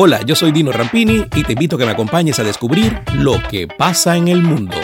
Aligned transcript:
Hola, 0.00 0.22
yo 0.24 0.36
soy 0.36 0.52
Dino 0.52 0.70
Rampini 0.70 1.24
y 1.34 1.42
te 1.42 1.54
invito 1.54 1.74
a 1.74 1.78
que 1.80 1.84
me 1.84 1.90
acompañes 1.90 2.38
a 2.38 2.44
descubrir 2.44 3.00
lo 3.14 3.42
que 3.50 3.66
pasa 3.66 4.16
en 4.16 4.28
el 4.28 4.44
mundo. 4.44 4.76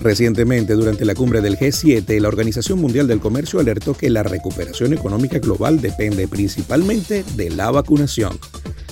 Recientemente, 0.00 0.72
durante 0.72 1.04
la 1.04 1.14
cumbre 1.14 1.42
del 1.42 1.58
G7, 1.58 2.20
la 2.20 2.28
Organización 2.28 2.78
Mundial 2.78 3.06
del 3.06 3.20
Comercio 3.20 3.60
alertó 3.60 3.92
que 3.92 4.08
la 4.08 4.22
recuperación 4.22 4.94
económica 4.94 5.40
global 5.40 5.82
depende 5.82 6.26
principalmente 6.26 7.22
de 7.36 7.50
la 7.50 7.70
vacunación. 7.70 8.38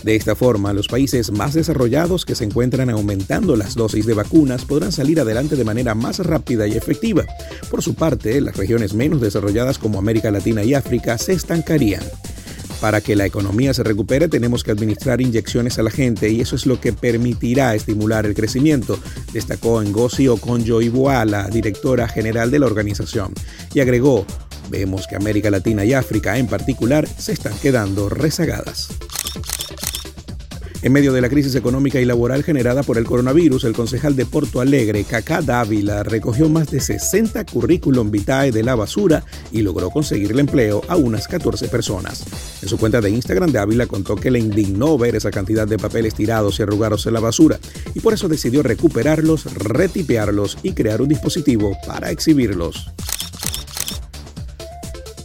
De 0.03 0.17
esta 0.17 0.37
forma, 0.37 0.75
los 0.75 0.87
países 0.87 1.33
más 1.33 1.55
desarrollados 1.55 2.27
que 2.27 2.35
se 2.35 2.45
encuentran 2.45 2.91
aumentando 2.91 3.57
las 3.57 3.75
dosis 3.75 4.05
de 4.05 4.13
vacunas 4.13 4.67
podrán 4.67 4.93
salir 4.93 5.19
adelante 5.19 5.57
de 5.57 5.65
manera 5.65 5.95
más 5.95 6.19
rápida 6.19 6.67
y 6.67 6.73
efectiva. 6.73 7.25
Por 7.71 7.83
su 7.83 7.95
parte, 7.95 8.39
las 8.43 8.59
regiones 8.59 8.93
menos 8.93 9.23
desarrolladas 9.23 9.79
como 9.79 9.99
América 9.99 10.31
Latina 10.31 10.63
y 10.63 10.75
África 10.75 11.17
se 11.17 11.33
estancarían. 11.33 12.03
Para 12.81 13.01
que 13.01 13.17
la 13.17 13.27
economía 13.27 13.75
se 13.75 13.83
recupere 13.83 14.29
tenemos 14.29 14.63
que 14.63 14.71
administrar 14.71 15.21
inyecciones 15.21 15.79
a 15.79 15.83
la 15.83 15.91
gente 15.91 16.31
y 16.31 16.41
eso 16.41 16.55
es 16.55 16.65
lo 16.65 16.81
que 16.81 16.93
permitirá 16.93 17.75
estimular 17.75 18.25
el 18.25 18.35
crecimiento, 18.35 18.99
destacó 19.33 19.83
Ngozi 19.83 20.29
Okonjo-Iweala, 20.29 21.25
la 21.25 21.49
directora 21.49 22.09
general 22.09 22.51
de 22.51 22.61
la 22.61 22.67
organización, 22.67 23.33
y 23.75 23.81
agregó, 23.81 24.25
vemos 24.71 25.07
que 25.07 25.17
América 25.17 25.51
Latina 25.51 25.85
y 25.85 25.93
África 25.93 26.39
en 26.39 26.47
particular 26.47 27.09
se 27.09 27.33
están 27.33 27.55
quedando 27.59 28.09
rezagadas. 28.09 28.89
En 30.81 30.93
medio 30.93 31.13
de 31.13 31.21
la 31.21 31.29
crisis 31.29 31.57
económica 31.57 32.01
y 32.01 32.05
laboral 32.05 32.45
generada 32.45 32.85
por 32.85 32.99
el 32.99 33.05
coronavirus, 33.05 33.65
el 33.65 33.73
concejal 33.73 34.15
de 34.15 34.27
Porto 34.27 34.61
Alegre, 34.61 35.03
Cacá 35.03 35.43
Dávila, 35.43 36.05
recogió 36.05 36.49
más 36.49 36.71
de 36.71 36.81
60 36.81 37.45
currículum 37.47 38.13
vitae 38.13 38.53
de 38.53 38.63
la 38.63 38.77
basura 38.77 39.25
y 39.51 39.63
logró 39.63 39.91
conseguirle 39.91 40.41
empleo 40.41 40.83
a 40.87 40.95
unas 40.95 41.27
14 41.27 41.67
personas. 41.67 42.25
En 42.63 42.69
su 42.69 42.79
cuenta 42.79 43.01
de 43.01 43.11
Instagram, 43.11 43.51
Dávila 43.51 43.87
contó 43.87 44.15
que 44.15 44.31
le 44.31 44.39
indignó 44.39 44.97
ver 44.97 45.17
esa 45.17 45.33
cantidad 45.33 45.67
de 45.67 45.79
papeles 45.79 46.15
tirados 46.15 46.61
y 46.61 46.63
arrugados 46.63 47.07
en 47.07 47.15
la 47.15 47.21
basura 47.21 47.59
y 47.93 47.99
por 47.99 48.15
eso 48.15 48.29
decidió 48.29 48.63
recuperarlos, 48.63 49.53
retipearlos 49.55 50.59
y 50.63 50.75
crear 50.75 51.03
un 51.03 51.09
dispositivo 51.09 51.77
para 51.89 52.13
exhibirlos. 52.13 52.93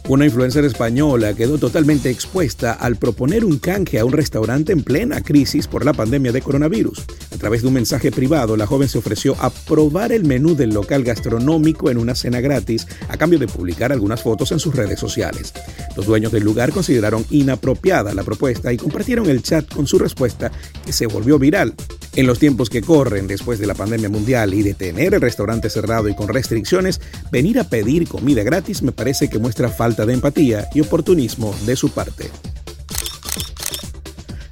Una 0.06 0.26
influencer 0.26 0.66
española 0.66 1.32
quedó 1.32 1.56
totalmente 1.56 2.10
expuesta 2.10 2.74
al 2.74 2.96
proponer 2.96 3.42
un 3.42 3.58
canje 3.58 3.98
a 3.98 4.04
un 4.04 4.12
restaurante 4.12 4.70
en 4.70 4.84
plena 4.84 5.22
crisis 5.22 5.66
por 5.66 5.86
la 5.86 5.94
pandemia 5.94 6.30
de 6.30 6.42
coronavirus. 6.42 7.06
A 7.32 7.38
través 7.38 7.62
de 7.62 7.68
un 7.68 7.74
mensaje 7.74 8.12
privado, 8.12 8.54
la 8.58 8.66
joven 8.66 8.86
se 8.86 8.98
ofreció 8.98 9.34
a 9.40 9.48
probar 9.48 10.12
el 10.12 10.24
menú 10.24 10.54
del 10.54 10.74
local 10.74 11.04
gastronómico 11.04 11.90
en 11.90 11.96
una 11.96 12.14
cena 12.14 12.42
gratis 12.42 12.86
a 13.08 13.16
cambio 13.16 13.38
de 13.38 13.46
publicar 13.46 13.92
algunas 13.92 14.22
fotos 14.22 14.52
en 14.52 14.60
sus 14.60 14.76
redes 14.76 15.00
sociales. 15.00 15.54
Los 15.96 16.04
dueños 16.04 16.32
del 16.32 16.44
lugar 16.44 16.70
consideraron 16.70 17.24
inapropiada 17.30 18.12
la 18.12 18.24
propuesta 18.24 18.74
y 18.74 18.76
compartieron 18.76 19.30
el 19.30 19.42
chat 19.42 19.72
con 19.72 19.86
su 19.86 19.98
respuesta 19.98 20.52
que 20.84 20.92
se 20.92 21.06
volvió 21.06 21.38
viral. 21.38 21.74
En 22.16 22.28
los 22.28 22.38
tiempos 22.38 22.70
que 22.70 22.80
corren 22.80 23.26
después 23.26 23.58
de 23.58 23.66
la 23.66 23.74
pandemia 23.74 24.08
mundial 24.08 24.54
y 24.54 24.62
de 24.62 24.74
tener 24.74 25.14
el 25.14 25.20
restaurante 25.20 25.68
cerrado 25.68 26.08
y 26.08 26.14
con 26.14 26.28
restricciones, 26.28 27.00
venir 27.32 27.58
a 27.58 27.64
pedir 27.64 28.06
comida 28.06 28.44
gratis 28.44 28.82
me 28.82 28.92
parece 28.92 29.28
que 29.28 29.40
muestra 29.40 29.68
falta 29.68 30.06
de 30.06 30.14
empatía 30.14 30.68
y 30.72 30.80
oportunismo 30.80 31.52
de 31.66 31.74
su 31.74 31.90
parte. 31.90 32.30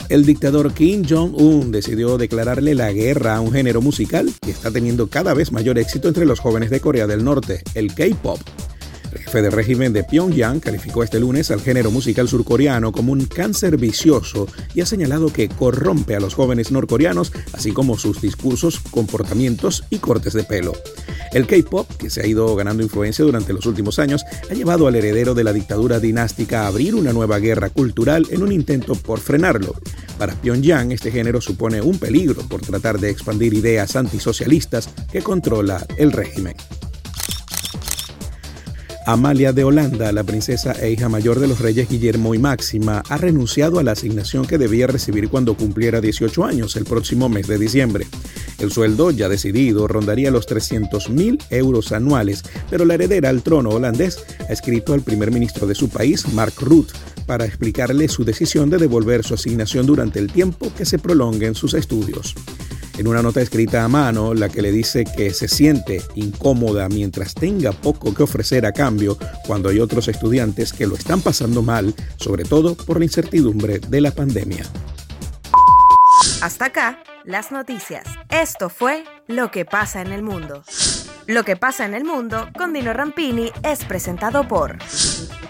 El 0.09 0.27
dictador 0.27 0.75
Kim 0.75 1.05
Jong-un 1.09 1.71
decidió 1.71 2.19
declararle 2.19 2.75
la 2.75 2.93
guerra 2.93 3.37
a 3.37 3.41
un 3.41 3.53
género 3.53 3.81
musical 3.81 4.31
que 4.43 4.51
está 4.51 4.73
teniendo 4.73 5.07
cada 5.07 5.33
vez 5.33 5.53
mayor 5.53 5.79
éxito 5.79 6.09
entre 6.09 6.27
los 6.27 6.41
jóvenes 6.41 6.69
de 6.69 6.81
Corea 6.81 7.07
del 7.07 7.25
Norte, 7.25 7.63
el 7.75 7.95
K-pop. 7.95 8.41
Jefe 9.33 9.45
del 9.45 9.53
régimen 9.53 9.95
de 9.95 10.05
Pyongyang 10.05 10.61
calificó 10.61 11.03
este 11.03 11.19
lunes 11.19 11.51
al 11.51 11.63
género 11.63 11.91
musical 11.91 12.29
surcoreano 12.29 12.93
como 12.93 13.13
un 13.13 13.25
cáncer 13.25 13.79
vicioso 13.79 14.47
y 14.75 14.83
ha 14.83 14.87
señalado 14.87 15.33
que 15.33 15.49
corrompe 15.49 16.15
a 16.15 16.21
los 16.21 16.35
jóvenes 16.35 16.71
norcoreanos, 16.71 17.33
así 17.55 17.73
como 17.73 17.97
sus 17.97 18.21
discursos, 18.21 18.79
comportamientos 18.91 19.85
y 19.89 20.01
cortes 20.01 20.35
de 20.35 20.45
pelo. 20.45 20.75
El 21.33 21.47
K-pop, 21.47 21.91
que 21.97 22.11
se 22.11 22.21
ha 22.21 22.27
ido 22.27 22.55
ganando 22.57 22.83
influencia 22.83 23.25
durante 23.25 23.55
los 23.55 23.65
últimos 23.65 23.99
años, 23.99 24.23
ha 24.51 24.53
llevado 24.53 24.87
al 24.87 24.97
heredero 24.97 25.33
de 25.33 25.45
la 25.45 25.55
dictadura 25.55 25.99
dinástica 25.99 26.65
a 26.65 26.67
abrir 26.67 26.95
una 26.95 27.15
nueva 27.15 27.39
guerra 27.39 27.71
cultural 27.71 28.27
en 28.29 28.43
un 28.43 28.53
intento 28.53 28.97
por 28.97 29.19
frenarlo. 29.19 29.75
Para 30.19 30.35
Pyongyang, 30.35 30.93
este 30.93 31.11
género 31.11 31.41
supone 31.41 31.81
un 31.81 31.99
peligro 31.99 32.47
por 32.49 32.61
tratar 32.61 33.01
de 33.01 33.09
expandir 33.09 33.55
ideas 33.55 33.97
antisocialistas 33.97 34.91
que 35.11 35.23
controla 35.23 35.87
el 35.97 36.13
régimen. 36.13 36.55
Amalia 39.05 39.53
de 39.53 39.65
Holanda, 39.65 40.13
la 40.13 40.23
princesa 40.23 40.73
e 40.73 40.93
hija 40.93 41.09
mayor 41.09 41.41
de 41.41 41.49
los 41.49 41.59
reyes 41.59 41.89
Guillermo 41.89 42.37
y 42.37 42.39
Máxima, 42.39 43.03
ha 43.09 43.17
renunciado 43.17 43.81
a 43.81 43.83
la 43.83 43.93
asignación 43.93 44.47
que 44.47 44.59
debía 44.59 44.87
recibir 44.87 45.29
cuando 45.29 45.57
cumpliera 45.57 46.01
18 46.01 46.45
años, 46.45 46.77
el 46.77 46.85
próximo 46.85 47.29
mes 47.29 47.49
de 47.49 47.59
diciembre. 47.59 48.07
El 48.61 48.71
sueldo, 48.71 49.11
ya 49.11 49.29
decidido, 49.29 49.89
rondaría 49.89 50.31
los 50.31 50.47
300.000 50.47 51.43
euros 51.51 51.91
anuales, 51.91 52.45
pero 52.71 52.85
la 52.85 52.95
heredera 52.95 53.29
al 53.29 53.43
trono 53.43 53.71
holandés 53.71 54.25
ha 54.49 54.53
escrito 54.53 54.95
al 54.95 55.03
primer 55.03 55.33
ministro 55.33 55.67
de 55.67 55.75
su 55.75 55.89
país, 55.89 56.33
Mark 56.33 56.55
Rutte, 56.61 56.93
para 57.27 57.45
explicarle 57.45 58.07
su 58.09 58.25
decisión 58.25 58.71
de 58.71 58.79
devolver 58.79 59.25
su 59.25 59.35
asignación 59.35 59.85
durante 59.85 60.21
el 60.21 60.31
tiempo 60.31 60.73
que 60.77 60.85
se 60.85 61.01
prolonguen 61.01 61.57
sus 61.57 61.75
estudios 61.75 62.37
en 62.99 63.07
una 63.07 63.23
nota 63.23 63.41
escrita 63.41 63.85
a 63.85 63.89
mano, 63.89 64.35
la 64.35 64.49
que 64.49 64.63
le 64.63 64.73
dice 64.73 65.05
que 65.05 65.33
se 65.33 65.49
siente 65.49 66.03
incómoda 66.15 66.89
mientras 66.89 67.35
tenga 67.35 67.73
poco 67.73 68.15
que 68.15 68.23
ofrecer 68.23 68.67
a 68.67 68.73
cambio 68.73 69.19
cuando 69.47 69.69
hay 69.69 69.81
otros 69.81 70.09
estudiantes 70.09 70.73
que 70.73 70.87
lo 70.87 70.95
están 70.95 71.21
pasando 71.21 71.63
mal, 71.63 71.95
sobre 72.17 72.45
todo 72.45 72.75
por 72.75 72.99
la 72.99 73.05
incertidumbre 73.05 73.79
de 73.79 74.01
la 74.01 74.11
pandemia. 74.11 74.65
Hasta 76.41 76.67
acá, 76.67 76.99
las 77.25 77.53
noticias. 77.53 78.05
Esto 78.29 78.69
fue 78.69 79.05
Lo 79.29 79.51
que 79.51 79.65
pasa 79.65 80.03
en 80.03 80.13
el 80.13 80.23
mundo. 80.23 80.63
Lo 81.27 81.45
que 81.45 81.57
pasa 81.57 81.85
en 81.85 81.95
el 81.95 82.05
mundo 82.05 82.49
con 82.59 82.73
Dino 82.73 82.93
Rampini 82.93 83.53
es 83.63 83.85
presentado 83.85 84.47
por 84.49 84.77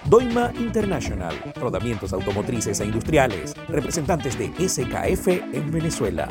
Doima 0.05 0.53
International, 0.59 1.35
rodamientos 1.57 2.13
automotrices 2.13 2.81
e 2.81 2.85
industriales, 2.85 3.55
representantes 3.69 4.39
de 4.39 4.53
SKF 4.69 5.29
en 5.29 5.71
Venezuela. 5.73 6.29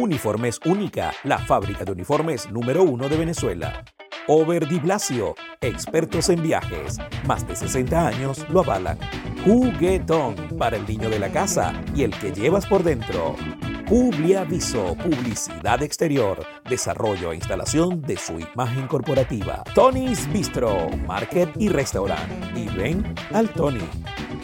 Uniformes 0.00 0.58
Única, 0.64 1.12
la 1.24 1.36
fábrica 1.36 1.84
de 1.84 1.92
uniformes 1.92 2.50
número 2.50 2.82
uno 2.82 3.06
de 3.10 3.18
Venezuela. 3.18 3.84
Over 4.28 4.66
Di 4.66 4.78
Blasio, 4.78 5.34
expertos 5.60 6.30
en 6.30 6.42
viajes, 6.42 6.96
más 7.26 7.46
de 7.46 7.54
60 7.54 8.08
años 8.08 8.46
lo 8.48 8.60
avalan. 8.60 8.98
Juguetón, 9.44 10.36
para 10.58 10.78
el 10.78 10.86
niño 10.86 11.10
de 11.10 11.18
la 11.18 11.28
casa 11.28 11.74
y 11.94 12.04
el 12.04 12.18
que 12.18 12.32
llevas 12.32 12.64
por 12.64 12.82
dentro. 12.82 13.36
Publiaviso, 13.88 14.96
publicidad 14.96 15.82
exterior, 15.82 16.46
desarrollo 16.66 17.32
e 17.32 17.36
instalación 17.36 18.00
de 18.00 18.16
su 18.16 18.40
imagen 18.40 18.86
corporativa. 18.86 19.62
Tony's 19.74 20.32
Bistro, 20.32 20.88
market 21.06 21.50
y 21.58 21.68
restaurant. 21.68 22.56
Y 22.56 22.68
ven 22.68 23.14
al 23.34 23.50
Tony. 23.50 23.86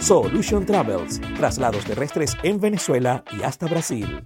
Solution 0.00 0.66
Travels, 0.66 1.18
traslados 1.38 1.84
terrestres 1.86 2.36
en 2.42 2.60
Venezuela 2.60 3.24
y 3.38 3.42
hasta 3.42 3.66
Brasil. 3.66 4.22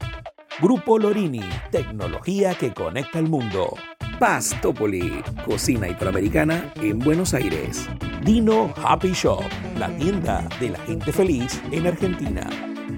Grupo 0.61 0.99
Lorini, 0.99 1.41
tecnología 1.71 2.55
que 2.55 2.75
conecta 2.75 3.19
el 3.19 3.29
mundo. 3.29 3.75
Pastopoli, 4.19 5.23
cocina 5.47 5.89
italoamericana 5.89 6.71
en 6.83 6.99
Buenos 6.99 7.33
Aires. 7.33 7.89
Dino 8.23 8.71
Happy 8.77 9.13
Shop, 9.13 9.43
la 9.79 9.89
tienda 9.97 10.47
de 10.61 10.69
la 10.69 10.79
gente 10.81 11.13
feliz 11.13 11.63
en 11.73 11.87
Argentina. 11.87 12.47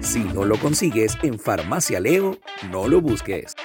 Si 0.01 0.19
no 0.19 0.43
lo 0.43 0.57
consigues 0.57 1.17
en 1.23 1.39
Farmacia 1.39 2.01
Leo, 2.01 2.37
no 2.69 2.89
lo 2.89 2.99
busques. 2.99 3.55